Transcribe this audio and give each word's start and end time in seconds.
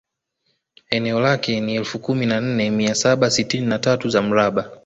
Eneo 0.89 1.19
lake 1.19 1.59
ni 1.61 1.75
elfu 1.75 1.99
kumi 1.99 2.25
na 2.25 2.41
nne 2.41 2.69
mia 2.69 2.95
saba 2.95 3.29
sitini 3.31 3.65
na 3.65 3.79
tatu 3.79 4.09
za 4.09 4.21
mraba 4.21 4.69